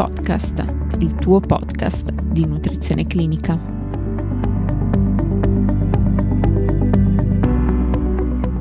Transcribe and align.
Podcast, 0.00 0.64
il 1.00 1.14
tuo 1.14 1.40
podcast 1.40 2.10
di 2.22 2.46
nutrizione 2.46 3.04
clinica. 3.06 3.54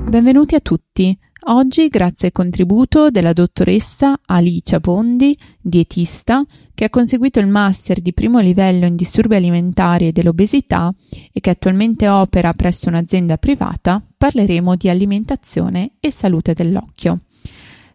Benvenuti 0.10 0.56
a 0.56 0.60
tutti. 0.60 1.18
Oggi, 1.46 1.88
grazie 1.88 2.28
al 2.28 2.34
contributo 2.34 3.10
della 3.10 3.32
dottoressa 3.32 4.20
Alicia 4.26 4.82
Bondi, 4.82 5.34
dietista, 5.62 6.44
che 6.74 6.84
ha 6.84 6.90
conseguito 6.90 7.40
il 7.40 7.48
master 7.48 8.02
di 8.02 8.12
primo 8.12 8.40
livello 8.40 8.86
in 8.86 8.98
disturbi 8.98 9.36
alimentari 9.36 10.08
e 10.08 10.12
dell'obesità 10.12 10.94
e 11.32 11.40
che 11.40 11.52
attualmente 11.52 12.10
opera 12.10 12.52
presso 12.52 12.90
un'azienda 12.90 13.38
privata, 13.38 14.06
parleremo 14.18 14.76
di 14.76 14.90
alimentazione 14.90 15.94
e 16.02 16.12
salute 16.12 16.54
dell'occhio. 16.54 17.22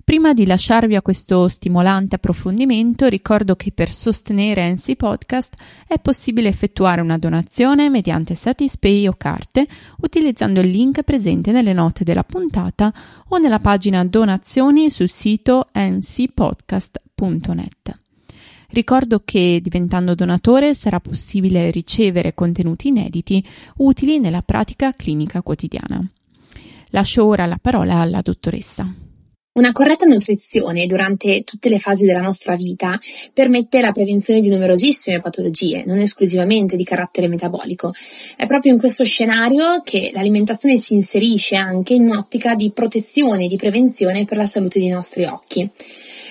Prima 0.04 0.34
di 0.34 0.44
lasciarvi 0.44 0.96
a 0.96 1.02
questo 1.02 1.48
stimolante 1.48 2.16
approfondimento, 2.16 3.08
ricordo 3.08 3.56
che 3.56 3.72
per 3.72 3.90
sostenere 3.90 4.70
NC 4.70 4.96
Podcast 4.96 5.54
è 5.86 5.98
possibile 5.98 6.50
effettuare 6.50 7.00
una 7.00 7.16
donazione 7.16 7.88
mediante 7.88 8.34
Satispay 8.34 9.08
o 9.08 9.14
carte 9.16 9.66
utilizzando 10.02 10.60
il 10.60 10.68
link 10.68 11.04
presente 11.04 11.52
nelle 11.52 11.72
note 11.72 12.04
della 12.04 12.22
puntata 12.22 12.92
o 13.28 13.38
nella 13.38 13.60
pagina 13.60 14.04
donazioni 14.04 14.90
sul 14.90 15.08
sito 15.08 15.68
ncpodcast.net. 15.72 17.98
Ricordo 18.68 19.22
che 19.24 19.58
diventando 19.62 20.14
donatore 20.14 20.74
sarà 20.74 21.00
possibile 21.00 21.70
ricevere 21.70 22.34
contenuti 22.34 22.88
inediti 22.88 23.42
utili 23.76 24.18
nella 24.18 24.42
pratica 24.42 24.92
clinica 24.92 25.40
quotidiana. 25.40 26.06
Lascio 26.90 27.24
ora 27.24 27.46
la 27.46 27.56
parola 27.58 28.00
alla 28.00 28.20
dottoressa. 28.20 29.03
Una 29.56 29.70
corretta 29.70 30.04
nutrizione 30.04 30.84
durante 30.86 31.44
tutte 31.44 31.68
le 31.68 31.78
fasi 31.78 32.06
della 32.06 32.20
nostra 32.20 32.56
vita 32.56 32.98
permette 33.32 33.80
la 33.80 33.92
prevenzione 33.92 34.40
di 34.40 34.48
numerosissime 34.48 35.20
patologie, 35.20 35.84
non 35.86 35.98
esclusivamente 35.98 36.74
di 36.74 36.82
carattere 36.82 37.28
metabolico. 37.28 37.92
È 38.36 38.46
proprio 38.46 38.72
in 38.72 38.80
questo 38.80 39.04
scenario 39.04 39.80
che 39.84 40.10
l'alimentazione 40.12 40.76
si 40.76 40.94
inserisce 40.94 41.54
anche 41.54 41.94
in 41.94 42.08
un'ottica 42.08 42.56
di 42.56 42.72
protezione 42.72 43.44
e 43.44 43.46
di 43.46 43.54
prevenzione 43.54 44.24
per 44.24 44.38
la 44.38 44.46
salute 44.46 44.80
dei 44.80 44.88
nostri 44.88 45.24
occhi. 45.24 45.70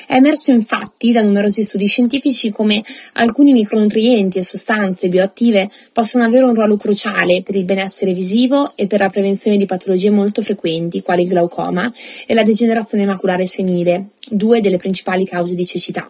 È 0.06 0.16
emerso 0.16 0.52
infatti 0.52 1.12
da 1.12 1.22
numerosi 1.22 1.64
studi 1.64 1.88
scientifici 1.88 2.52
come 2.52 2.84
alcuni 3.14 3.54
micronutrienti 3.54 4.38
e 4.38 4.44
sostanze 4.44 5.08
bioattive 5.08 5.70
possono 5.94 6.26
avere 6.26 6.44
un 6.44 6.54
ruolo 6.54 6.76
cruciale 6.76 7.42
per 7.42 7.56
il 7.56 7.64
benessere 7.64 8.14
visivo 8.14 8.76
e 8.76 8.88
per 8.88 9.00
la 9.00 9.10
prevenzione 9.10 9.56
di 9.56 9.66
patologie 9.66 10.10
molto 10.10 10.42
frequenti 10.42 11.02
quali 11.02 11.24
il 11.24 11.30
glaucoma 11.30 11.90
e 12.28 12.34
la 12.34 12.44
degenerazione 12.44 13.06
maculare 13.14 13.46
senile, 13.46 14.10
due 14.30 14.60
delle 14.60 14.78
principali 14.78 15.26
cause 15.26 15.56
di 15.56 15.66
cecità. 15.66 16.10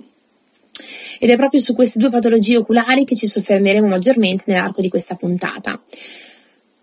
Ed 1.19 1.29
è 1.29 1.35
proprio 1.35 1.59
su 1.59 1.75
queste 1.75 1.99
due 1.99 2.09
patologie 2.09 2.57
oculari 2.57 3.05
che 3.05 3.15
ci 3.15 3.27
soffermeremo 3.27 3.87
maggiormente 3.87 4.45
nell'arco 4.47 4.81
di 4.81 4.89
questa 4.89 5.15
puntata. 5.15 5.81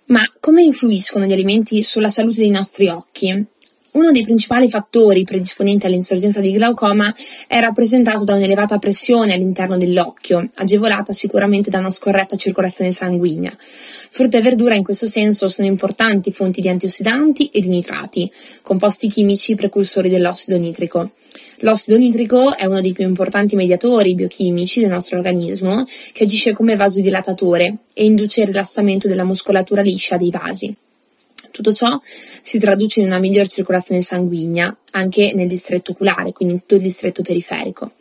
Ma 0.06 0.22
come 0.40 0.62
influiscono 0.62 1.26
gli 1.26 1.32
alimenti 1.32 1.82
sulla 1.82 2.08
salute 2.08 2.40
dei 2.40 2.50
nostri 2.50 2.88
occhi? 2.88 3.44
Uno 3.92 4.12
dei 4.12 4.22
principali 4.22 4.68
fattori 4.68 5.24
predisponenti 5.24 5.84
all'insorgenza 5.84 6.38
di 6.38 6.52
glaucoma 6.52 7.12
è 7.48 7.58
rappresentato 7.58 8.22
da 8.22 8.34
un'elevata 8.34 8.78
pressione 8.78 9.34
all'interno 9.34 9.76
dell'occhio, 9.76 10.48
agevolata 10.54 11.12
sicuramente 11.12 11.70
da 11.70 11.78
una 11.78 11.90
scorretta 11.90 12.36
circolazione 12.36 12.92
sanguigna. 12.92 13.52
Frutta 13.58 14.38
e 14.38 14.42
verdura 14.42 14.76
in 14.76 14.84
questo 14.84 15.06
senso 15.06 15.48
sono 15.48 15.66
importanti 15.66 16.30
fonti 16.30 16.60
di 16.60 16.68
antiossidanti 16.68 17.48
e 17.48 17.60
di 17.60 17.66
nitrati, 17.66 18.30
composti 18.62 19.08
chimici 19.08 19.56
precursori 19.56 20.08
dell'ossido 20.08 20.56
nitrico. 20.56 21.10
L'ossido 21.62 21.98
nitrico 21.98 22.56
è 22.56 22.66
uno 22.66 22.80
dei 22.80 22.92
più 22.92 23.04
importanti 23.04 23.56
mediatori 23.56 24.14
biochimici 24.14 24.80
del 24.80 24.90
nostro 24.90 25.16
organismo 25.16 25.84
che 26.12 26.22
agisce 26.22 26.52
come 26.52 26.76
vasodilatatore 26.76 27.78
e 27.92 28.04
induce 28.04 28.42
il 28.42 28.46
rilassamento 28.46 29.08
della 29.08 29.24
muscolatura 29.24 29.82
liscia 29.82 30.16
dei 30.16 30.30
vasi. 30.30 30.76
Tutto 31.50 31.72
ciò 31.72 31.98
si 32.02 32.58
traduce 32.58 33.00
in 33.00 33.06
una 33.06 33.18
miglior 33.18 33.48
circolazione 33.48 34.02
sanguigna 34.02 34.74
anche 34.92 35.32
nel 35.34 35.48
distretto 35.48 35.92
oculare, 35.92 36.32
quindi 36.32 36.54
in 36.54 36.60
tutto 36.60 36.76
il 36.76 36.82
distretto 36.82 37.22
periferico. 37.22 37.92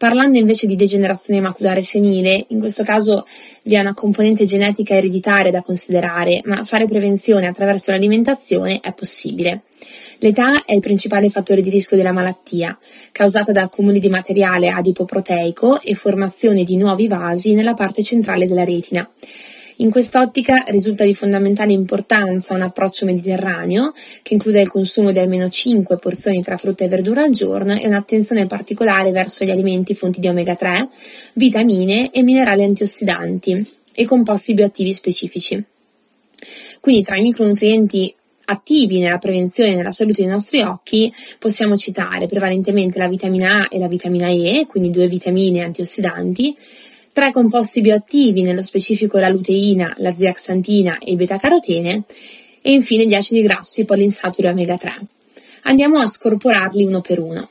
Parlando 0.00 0.38
invece 0.38 0.66
di 0.66 0.76
degenerazione 0.76 1.42
maculare 1.42 1.82
senile, 1.82 2.46
in 2.48 2.58
questo 2.58 2.84
caso 2.84 3.26
vi 3.64 3.74
è 3.74 3.80
una 3.80 3.92
componente 3.92 4.46
genetica 4.46 4.94
ereditaria 4.94 5.50
da 5.50 5.60
considerare, 5.60 6.40
ma 6.46 6.64
fare 6.64 6.86
prevenzione 6.86 7.46
attraverso 7.46 7.90
l'alimentazione 7.90 8.80
è 8.80 8.94
possibile. 8.94 9.64
L'età 10.20 10.64
è 10.64 10.72
il 10.72 10.80
principale 10.80 11.28
fattore 11.28 11.60
di 11.60 11.68
rischio 11.68 11.98
della 11.98 12.12
malattia, 12.12 12.78
causata 13.12 13.52
da 13.52 13.64
accumuli 13.64 13.98
di 13.98 14.08
materiale 14.08 14.70
adipoproteico 14.70 15.82
e 15.82 15.94
formazione 15.94 16.64
di 16.64 16.78
nuovi 16.78 17.06
vasi 17.06 17.52
nella 17.52 17.74
parte 17.74 18.02
centrale 18.02 18.46
della 18.46 18.64
retina. 18.64 19.06
In 19.80 19.90
quest'ottica 19.90 20.62
risulta 20.68 21.04
di 21.04 21.14
fondamentale 21.14 21.72
importanza 21.72 22.52
un 22.52 22.60
approccio 22.60 23.06
mediterraneo 23.06 23.92
che 24.22 24.34
include 24.34 24.60
il 24.60 24.68
consumo 24.68 25.10
di 25.10 25.18
almeno 25.18 25.48
5 25.48 25.96
porzioni 25.96 26.42
tra 26.42 26.58
frutta 26.58 26.84
e 26.84 26.88
verdura 26.88 27.22
al 27.22 27.32
giorno 27.32 27.72
e 27.72 27.86
un'attenzione 27.86 28.44
particolare 28.44 29.10
verso 29.10 29.42
gli 29.42 29.50
alimenti 29.50 29.94
fonti 29.94 30.20
di 30.20 30.28
omega 30.28 30.54
3, 30.54 30.86
vitamine 31.32 32.10
e 32.10 32.22
minerali 32.22 32.62
antiossidanti 32.62 33.66
e 33.94 34.04
composti 34.04 34.52
bioattivi 34.52 34.92
specifici. 34.92 35.64
Quindi 36.78 37.02
tra 37.02 37.16
i 37.16 37.22
micronutrienti 37.22 38.14
attivi 38.44 38.98
nella 38.98 39.18
prevenzione 39.18 39.70
e 39.70 39.76
nella 39.76 39.92
salute 39.92 40.20
dei 40.20 40.30
nostri 40.30 40.60
occhi 40.60 41.10
possiamo 41.38 41.74
citare 41.76 42.26
prevalentemente 42.26 42.98
la 42.98 43.08
vitamina 43.08 43.62
A 43.62 43.66
e 43.70 43.78
la 43.78 43.88
vitamina 43.88 44.28
E, 44.28 44.66
quindi 44.68 44.90
due 44.90 45.08
vitamine 45.08 45.62
antiossidanti, 45.62 46.54
tre 47.12 47.30
composti 47.32 47.80
bioattivi, 47.80 48.42
nello 48.42 48.62
specifico 48.62 49.18
la 49.18 49.28
luteina, 49.28 49.92
la 49.98 50.14
zeaxantina 50.14 50.98
e 50.98 51.12
i 51.12 51.16
beta-carotene, 51.16 52.04
e 52.62 52.72
infine 52.72 53.06
gli 53.06 53.14
acidi 53.14 53.42
grassi 53.42 53.84
polinsaturi 53.84 54.48
omega 54.48 54.76
3. 54.76 54.98
Andiamo 55.62 55.98
a 55.98 56.06
scorporarli 56.06 56.84
uno 56.84 57.00
per 57.00 57.18
uno. 57.18 57.50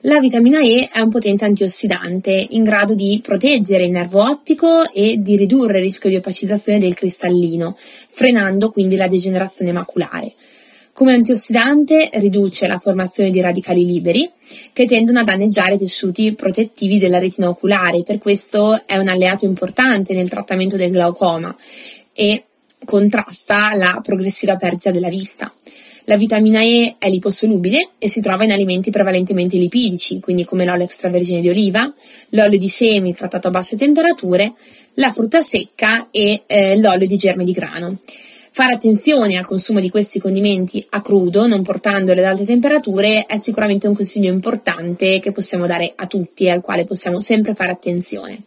La 0.00 0.20
vitamina 0.20 0.60
E 0.60 0.88
è 0.92 1.00
un 1.00 1.08
potente 1.08 1.44
antiossidante 1.44 2.46
in 2.50 2.62
grado 2.62 2.94
di 2.94 3.18
proteggere 3.22 3.84
il 3.84 3.90
nervo 3.90 4.22
ottico 4.22 4.88
e 4.92 5.16
di 5.18 5.36
ridurre 5.36 5.78
il 5.78 5.84
rischio 5.84 6.08
di 6.08 6.16
opacizzazione 6.16 6.78
del 6.78 6.94
cristallino, 6.94 7.76
frenando 7.76 8.70
quindi 8.70 8.96
la 8.96 9.08
degenerazione 9.08 9.72
maculare. 9.72 10.32
Come 10.96 11.12
antiossidante 11.12 12.08
riduce 12.14 12.66
la 12.66 12.78
formazione 12.78 13.28
di 13.28 13.42
radicali 13.42 13.84
liberi 13.84 14.30
che 14.72 14.86
tendono 14.86 15.18
a 15.18 15.24
danneggiare 15.24 15.74
i 15.74 15.78
tessuti 15.78 16.32
protettivi 16.34 16.96
della 16.96 17.18
retina 17.18 17.50
oculare, 17.50 18.02
per 18.02 18.16
questo 18.16 18.82
è 18.86 18.96
un 18.96 19.08
alleato 19.08 19.44
importante 19.44 20.14
nel 20.14 20.30
trattamento 20.30 20.78
del 20.78 20.90
glaucoma 20.90 21.54
e 22.14 22.44
contrasta 22.82 23.74
la 23.74 24.00
progressiva 24.02 24.56
perdita 24.56 24.90
della 24.90 25.10
vista. 25.10 25.52
La 26.04 26.16
vitamina 26.16 26.62
E 26.62 26.94
è 26.96 27.10
liposolubile 27.10 27.90
e 27.98 28.08
si 28.08 28.22
trova 28.22 28.44
in 28.44 28.52
alimenti 28.52 28.90
prevalentemente 28.90 29.58
lipidici, 29.58 30.18
quindi 30.20 30.44
come 30.44 30.64
l'olio 30.64 30.84
extravergine 30.84 31.42
di 31.42 31.50
oliva, 31.50 31.92
l'olio 32.30 32.58
di 32.58 32.68
semi 32.70 33.12
trattato 33.12 33.48
a 33.48 33.50
basse 33.50 33.76
temperature, 33.76 34.50
la 34.94 35.12
frutta 35.12 35.42
secca 35.42 36.08
e 36.10 36.44
eh, 36.46 36.80
l'olio 36.80 37.06
di 37.06 37.16
germe 37.18 37.44
di 37.44 37.52
grano. 37.52 37.98
Fare 38.56 38.72
attenzione 38.72 39.36
al 39.36 39.44
consumo 39.44 39.80
di 39.80 39.90
questi 39.90 40.18
condimenti 40.18 40.82
a 40.88 41.02
crudo, 41.02 41.46
non 41.46 41.60
portandoli 41.60 42.20
ad 42.20 42.24
alte 42.24 42.46
temperature, 42.46 43.26
è 43.26 43.36
sicuramente 43.36 43.86
un 43.86 43.94
consiglio 43.94 44.32
importante 44.32 45.18
che 45.18 45.30
possiamo 45.30 45.66
dare 45.66 45.92
a 45.94 46.06
tutti 46.06 46.44
e 46.44 46.50
al 46.52 46.62
quale 46.62 46.84
possiamo 46.84 47.20
sempre 47.20 47.52
fare 47.52 47.72
attenzione. 47.72 48.44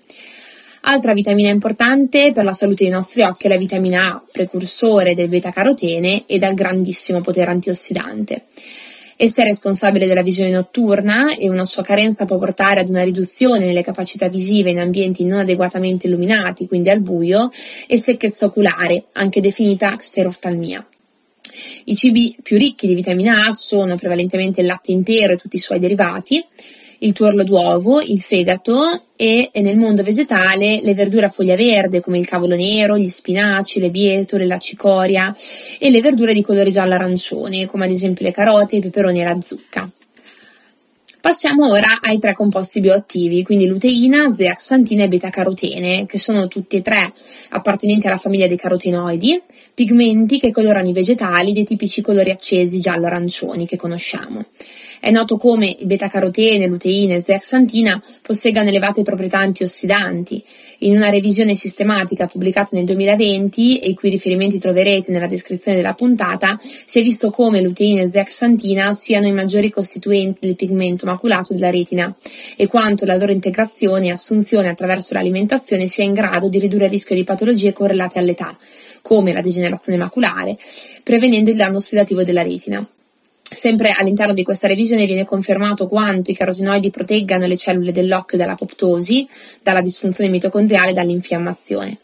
Altra 0.81 1.13
vitamina 1.13 1.49
importante 1.49 2.31
per 2.31 2.43
la 2.43 2.53
salute 2.53 2.85
dei 2.85 2.91
nostri 2.91 3.21
occhi 3.21 3.45
è 3.45 3.49
la 3.49 3.57
vitamina 3.57 4.15
A, 4.15 4.23
precursore 4.31 5.13
del 5.13 5.29
beta-carotene 5.29 6.23
e 6.25 6.39
dal 6.39 6.55
grandissimo 6.55 7.21
potere 7.21 7.51
antiossidante. 7.51 8.45
Essa 9.21 9.41
è 9.41 9.45
responsabile 9.45 10.07
della 10.07 10.21
visione 10.21 10.49
notturna 10.49 11.35
e 11.35 11.49
una 11.49 11.65
sua 11.65 11.83
carenza 11.83 12.23
può 12.23 12.37
portare 12.37 12.79
ad 12.79 12.87
una 12.87 13.03
riduzione 13.03 13.65
nelle 13.65 13.81
capacità 13.81 14.29
visive 14.29 14.69
in 14.69 14.79
ambienti 14.79 15.25
non 15.25 15.39
adeguatamente 15.39 16.07
illuminati, 16.07 16.67
quindi 16.69 16.89
al 16.89 17.01
buio, 17.01 17.49
e 17.85 17.97
secchezza 17.97 18.45
oculare, 18.45 19.03
anche 19.15 19.41
definita 19.41 19.93
xeroftalmia. 19.93 20.87
I 21.83 21.95
cibi 21.97 22.33
più 22.41 22.57
ricchi 22.57 22.87
di 22.87 22.95
vitamina 22.95 23.45
A 23.45 23.51
sono 23.51 23.95
prevalentemente 23.95 24.61
il 24.61 24.67
latte 24.67 24.93
intero 24.93 25.33
e 25.33 25.35
tutti 25.35 25.57
i 25.57 25.59
suoi 25.59 25.79
derivati, 25.79 26.41
il 26.99 27.13
tuorlo 27.13 27.43
d'uovo, 27.43 28.01
il 28.01 28.19
fegato 28.19 28.77
e, 29.15 29.49
nel 29.53 29.77
mondo 29.77 30.03
vegetale 30.03 30.81
le 30.81 30.93
verdure 30.93 31.25
a 31.25 31.29
foglia 31.29 31.55
verde 31.55 32.01
come 32.01 32.19
il 32.19 32.25
cavolo 32.25 32.55
nero, 32.55 32.97
gli 32.97 33.07
spinaci, 33.07 33.79
le 33.79 33.89
bietole, 33.89 34.45
la 34.45 34.57
cicoria 34.57 35.35
e 35.79 35.89
le 35.89 36.01
verdure 36.01 36.33
di 36.33 36.41
colore 36.41 36.71
giallo-arancione 36.71 37.65
come 37.65 37.85
ad 37.85 37.91
esempio 37.91 38.25
le 38.25 38.31
carote, 38.31 38.77
i 38.77 38.81
peperoni 38.81 39.21
e 39.21 39.23
la 39.23 39.37
zucca. 39.41 39.89
Passiamo 41.21 41.69
ora 41.69 41.99
ai 42.01 42.17
tre 42.17 42.33
composti 42.33 42.79
bioattivi, 42.79 43.43
quindi 43.43 43.67
luteina, 43.67 44.33
zeaxantina 44.33 45.03
e 45.03 45.07
beta-carotene, 45.09 46.05
che 46.05 46.17
sono 46.17 46.47
tutti 46.47 46.77
e 46.77 46.81
tre 46.81 47.11
appartenenti 47.49 48.07
alla 48.07 48.15
famiglia 48.15 48.47
dei 48.47 48.55
carotenoidi, 48.55 49.41
pigmenti 49.73 50.39
che 50.39 50.51
colorano 50.51 50.87
i 50.87 50.93
vegetali 50.93 51.51
dei 51.51 51.65
tipici 51.65 52.01
colori 52.01 52.29
accesi 52.29 52.79
giallo-arancioni 52.79 53.65
che 53.67 53.75
conosciamo. 53.75 54.45
È 55.01 55.11
noto 55.11 55.37
come 55.37 55.75
il 55.79 55.85
beta-carotene, 55.85 56.67
luteina 56.67 57.15
e 57.15 57.23
zeaxantina 57.23 58.01
posseggano 58.21 58.67
elevate 58.67 59.01
proprietà 59.01 59.37
antiossidanti. 59.37 60.43
In 60.79 60.95
una 60.95 61.09
revisione 61.09 61.55
sistematica 61.55 62.27
pubblicata 62.27 62.71
nel 62.73 62.83
2020, 62.83 63.79
e 63.79 63.89
i 63.89 63.93
cui 63.93 64.09
riferimenti 64.09 64.59
troverete 64.59 65.11
nella 65.11 65.27
descrizione 65.27 65.77
della 65.77 65.93
puntata, 65.93 66.57
si 66.59 66.99
è 66.99 67.01
visto 67.01 67.29
come 67.29 67.61
luteina 67.61 68.01
e 68.01 68.11
zeaxantina 68.11 68.91
siano 68.91 69.27
i 69.27 69.31
maggiori 69.31 69.69
costituenti 69.71 70.39
del 70.41 70.57
pigmento 70.57 71.05
maculato 71.05 71.53
della 71.53 71.69
retina 71.69 72.13
e 72.57 72.67
quanto 72.67 73.05
la 73.05 73.15
loro 73.15 73.31
integrazione 73.31 74.07
e 74.07 74.11
assunzione 74.11 74.67
attraverso 74.67 75.13
l'alimentazione 75.13 75.87
sia 75.87 76.03
in 76.03 76.13
grado 76.13 76.49
di 76.49 76.59
ridurre 76.59 76.85
il 76.85 76.91
rischio 76.91 77.15
di 77.15 77.23
patologie 77.23 77.71
correlate 77.71 78.19
all'età, 78.19 78.57
come 79.01 79.31
la 79.31 79.41
degenerazione 79.41 79.97
maculare, 79.97 80.57
prevenendo 81.03 81.49
il 81.49 81.55
danno 81.55 81.77
ossidativo 81.77 82.23
della 82.23 82.43
retina. 82.43 82.85
Sempre 83.51 83.91
all'interno 83.97 84.33
di 84.33 84.43
questa 84.43 84.67
revisione 84.67 85.07
viene 85.07 85.25
confermato 85.25 85.87
quanto 85.87 86.29
i 86.29 86.35
carotinoidi 86.35 86.91
proteggano 86.91 87.47
le 87.47 87.57
cellule 87.57 87.91
dell'occhio 87.91 88.37
dall'apoptosi, 88.37 89.27
dalla 89.63 89.81
disfunzione 89.81 90.29
mitocondriale 90.29 90.91
e 90.91 90.93
dall'infiammazione. 90.93 91.97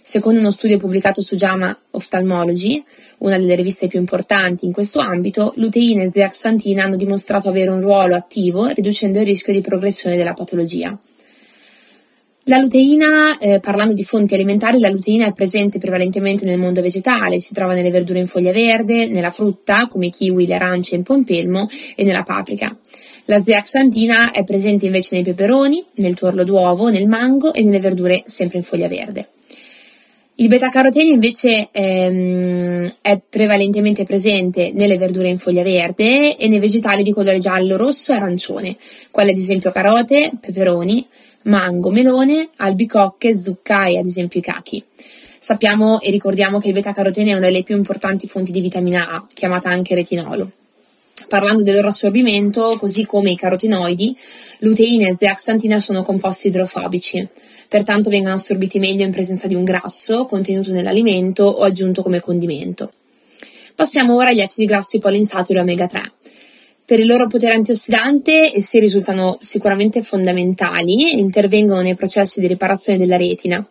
Secondo 0.00 0.38
uno 0.38 0.52
studio 0.52 0.78
pubblicato 0.78 1.20
su 1.20 1.34
JAMA 1.34 1.76
Ophthalmology, 1.90 2.82
una 3.18 3.36
delle 3.36 3.56
riviste 3.56 3.88
più 3.88 3.98
importanti 3.98 4.64
in 4.64 4.72
questo 4.72 5.00
ambito, 5.00 5.52
luteina 5.56 6.04
e 6.04 6.10
zeaxantina 6.12 6.84
hanno 6.84 6.96
dimostrato 6.96 7.48
avere 7.48 7.70
un 7.70 7.80
ruolo 7.80 8.14
attivo 8.14 8.66
riducendo 8.68 9.18
il 9.18 9.26
rischio 9.26 9.52
di 9.52 9.60
progressione 9.60 10.16
della 10.16 10.34
patologia. 10.34 10.96
La 12.46 12.58
luteina, 12.58 13.38
eh, 13.38 13.60
parlando 13.60 13.94
di 13.94 14.02
fonti 14.02 14.34
alimentari, 14.34 14.80
la 14.80 14.88
luteina 14.88 15.26
è 15.26 15.32
presente 15.32 15.78
prevalentemente 15.78 16.44
nel 16.44 16.58
mondo 16.58 16.82
vegetale, 16.82 17.38
si 17.38 17.52
trova 17.52 17.72
nelle 17.72 17.92
verdure 17.92 18.18
in 18.18 18.26
foglia 18.26 18.50
verde, 18.50 19.06
nella 19.06 19.30
frutta 19.30 19.86
come 19.86 20.10
kiwi, 20.10 20.48
le 20.48 20.54
arance 20.54 20.96
in 20.96 21.04
pompelmo 21.04 21.68
e 21.94 22.02
nella 22.02 22.24
paprika. 22.24 22.76
La 23.26 23.40
zeaxantina 23.40 24.32
è 24.32 24.42
presente 24.42 24.86
invece 24.86 25.14
nei 25.14 25.22
peperoni, 25.22 25.86
nel 25.94 26.14
tuorlo 26.14 26.42
d'uovo, 26.42 26.88
nel 26.90 27.06
mango 27.06 27.54
e 27.54 27.62
nelle 27.62 27.78
verdure 27.78 28.22
sempre 28.24 28.58
in 28.58 28.64
foglia 28.64 28.88
verde. 28.88 29.28
Il 30.36 30.48
beta-carotene 30.48 31.12
invece 31.12 31.68
ehm, 31.70 32.96
è 33.02 33.20
prevalentemente 33.28 34.02
presente 34.02 34.72
nelle 34.72 34.96
verdure 34.96 35.28
in 35.28 35.36
foglia 35.36 35.62
verde 35.62 36.38
e 36.38 36.48
nei 36.48 36.58
vegetali 36.58 37.02
di 37.02 37.12
colore 37.12 37.38
giallo, 37.38 37.76
rosso 37.76 38.12
e 38.12 38.16
arancione, 38.16 38.76
quali 39.10 39.30
ad 39.30 39.36
esempio 39.36 39.70
carote, 39.70 40.32
peperoni, 40.40 41.06
mango, 41.42 41.90
melone, 41.90 42.48
albicocche, 42.56 43.38
zucca 43.38 43.84
e 43.86 43.98
ad 43.98 44.06
esempio 44.06 44.40
i 44.40 44.42
cachi. 44.42 44.82
Sappiamo 45.38 46.00
e 46.00 46.10
ricordiamo 46.10 46.60
che 46.60 46.68
il 46.68 46.74
beta-carotene 46.74 47.32
è 47.32 47.34
una 47.34 47.46
delle 47.46 47.62
più 47.62 47.76
importanti 47.76 48.26
fonti 48.26 48.52
di 48.52 48.60
vitamina 48.62 49.08
A, 49.08 49.26
chiamata 49.34 49.68
anche 49.68 49.94
retinolo. 49.94 50.50
Parlando 51.32 51.62
del 51.62 51.76
loro 51.76 51.88
assorbimento, 51.88 52.76
così 52.78 53.06
come 53.06 53.30
i 53.30 53.36
carotenoidi, 53.36 54.14
luteina 54.58 55.08
e 55.08 55.16
zeaxantina 55.18 55.80
sono 55.80 56.02
composti 56.02 56.48
idrofobici, 56.48 57.26
pertanto 57.68 58.10
vengono 58.10 58.34
assorbiti 58.34 58.78
meglio 58.78 59.06
in 59.06 59.10
presenza 59.10 59.46
di 59.46 59.54
un 59.54 59.64
grasso 59.64 60.26
contenuto 60.26 60.72
nell'alimento 60.72 61.44
o 61.44 61.62
aggiunto 61.62 62.02
come 62.02 62.20
condimento. 62.20 62.92
Passiamo 63.74 64.14
ora 64.14 64.28
agli 64.28 64.42
acidi 64.42 64.66
grassi 64.66 64.98
polinsaturi 64.98 65.58
omega 65.58 65.86
3. 65.86 66.12
Per 66.84 67.00
il 67.00 67.06
loro 67.06 67.28
potere 67.28 67.54
antiossidante 67.54 68.52
essi 68.54 68.78
risultano 68.78 69.38
sicuramente 69.40 70.02
fondamentali 70.02 71.14
e 71.14 71.16
intervengono 71.16 71.80
nei 71.80 71.94
processi 71.94 72.40
di 72.40 72.46
riparazione 72.46 72.98
della 72.98 73.16
retina. 73.16 73.66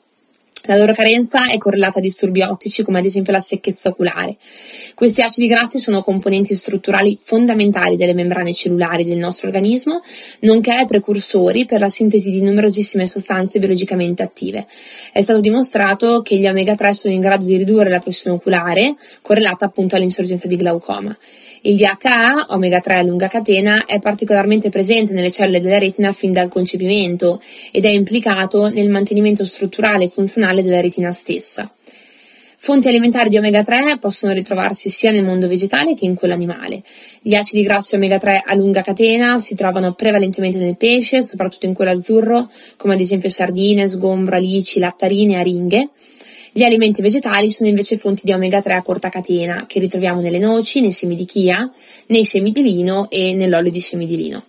La 0.65 0.77
loro 0.77 0.93
carenza 0.93 1.47
è 1.47 1.57
correlata 1.57 1.97
a 1.97 2.01
disturbi 2.01 2.43
ottici 2.43 2.83
come 2.83 2.99
ad 2.99 3.05
esempio 3.05 3.31
la 3.31 3.39
secchezza 3.39 3.89
oculare. 3.89 4.37
Questi 4.93 5.23
acidi 5.23 5.47
grassi 5.47 5.79
sono 5.79 6.03
componenti 6.03 6.53
strutturali 6.53 7.17
fondamentali 7.19 7.97
delle 7.97 8.13
membrane 8.13 8.53
cellulari 8.53 9.03
del 9.03 9.17
nostro 9.17 9.47
organismo, 9.47 10.01
nonché 10.41 10.83
precursori 10.85 11.65
per 11.65 11.79
la 11.79 11.89
sintesi 11.89 12.29
di 12.29 12.41
numerosissime 12.41 13.07
sostanze 13.07 13.57
biologicamente 13.57 14.21
attive. 14.21 14.67
È 15.11 15.21
stato 15.21 15.39
dimostrato 15.39 16.21
che 16.21 16.37
gli 16.37 16.47
omega 16.47 16.75
3 16.75 16.93
sono 16.93 17.13
in 17.13 17.21
grado 17.21 17.43
di 17.43 17.57
ridurre 17.57 17.89
la 17.89 17.99
pressione 17.99 18.35
oculare, 18.35 18.93
correlata 19.21 19.65
appunto 19.65 19.95
all'insorgenza 19.95 20.47
di 20.47 20.57
glaucoma. 20.57 21.17
Il 21.63 21.75
DHA, 21.75 22.45
omega 22.49 22.79
3 22.79 22.95
a 22.95 23.01
lunga 23.03 23.27
catena, 23.27 23.85
è 23.85 23.99
particolarmente 23.99 24.69
presente 24.69 25.13
nelle 25.13 25.29
cellule 25.29 25.61
della 25.61 25.77
retina 25.77 26.11
fin 26.11 26.31
dal 26.31 26.49
concepimento 26.49 27.39
ed 27.71 27.85
è 27.85 27.89
implicato 27.89 28.69
nel 28.69 28.89
mantenimento 28.89 29.45
strutturale 29.45 30.05
e 30.05 30.09
funzionale 30.09 30.63
della 30.63 30.81
retina 30.81 31.11
stessa. 31.11 31.71
Fonti 32.57 32.87
alimentari 32.87 33.29
di 33.29 33.37
omega 33.37 33.63
3 33.63 33.99
possono 33.99 34.33
ritrovarsi 34.33 34.89
sia 34.89 35.11
nel 35.11 35.23
mondo 35.23 35.47
vegetale 35.47 35.93
che 35.93 36.05
in 36.05 36.15
quello 36.15 36.33
animale. 36.33 36.81
Gli 37.21 37.35
acidi 37.35 37.61
grassi 37.61 37.93
omega 37.93 38.17
3 38.17 38.41
a 38.43 38.55
lunga 38.55 38.81
catena 38.81 39.37
si 39.37 39.53
trovano 39.53 39.93
prevalentemente 39.93 40.57
nel 40.57 40.77
pesce, 40.77 41.21
soprattutto 41.21 41.67
in 41.67 41.73
quello 41.73 41.91
azzurro, 41.91 42.49
come 42.75 42.95
ad 42.95 42.99
esempio 42.99 43.29
sardine, 43.29 43.87
sgombro, 43.87 44.35
alici, 44.35 44.79
lattarine 44.79 45.33
e 45.33 45.37
aringhe. 45.37 45.89
Gli 46.53 46.63
alimenti 46.63 47.01
vegetali 47.01 47.49
sono 47.49 47.69
invece 47.69 47.97
fonti 47.97 48.23
di 48.25 48.33
omega 48.33 48.61
3 48.61 48.73
a 48.73 48.81
corta 48.81 49.07
catena, 49.07 49.63
che 49.67 49.79
ritroviamo 49.79 50.19
nelle 50.19 50.37
noci, 50.37 50.81
nei 50.81 50.91
semi 50.91 51.15
di 51.15 51.23
chia, 51.23 51.69
nei 52.07 52.25
semi 52.25 52.51
di 52.51 52.61
lino 52.61 53.09
e 53.09 53.33
nell'olio 53.33 53.71
di 53.71 53.79
semi 53.79 54.05
di 54.05 54.17
lino. 54.17 54.43